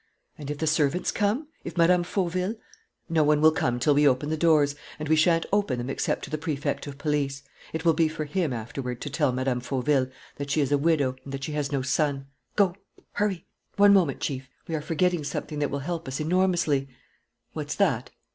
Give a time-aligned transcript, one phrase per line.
[0.35, 1.47] "And if the servants come?
[1.63, 2.01] If Mme.
[2.01, 2.55] Fauville?"
[3.07, 6.23] "No one will come till we open the doors; and we shan't open them except
[6.23, 7.43] to the Prefect of Police.
[7.71, 9.59] It will be for him, afterward, to tell Mme.
[9.59, 12.25] Fauville that she is a widow and that she has no son.
[12.55, 12.75] Go!
[13.11, 13.45] Hurry!"
[13.77, 16.89] "One moment, Chief; we are forgetting something that will help us enormously."
[17.53, 18.09] "What's that?"